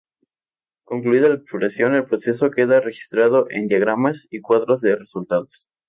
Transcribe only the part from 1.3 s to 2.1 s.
exploración el